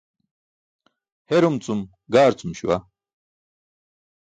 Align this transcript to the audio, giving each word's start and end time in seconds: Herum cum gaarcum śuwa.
Herum 1.29 1.55
cum 1.65 1.81
gaarcum 2.13 2.51
śuwa. 2.57 2.77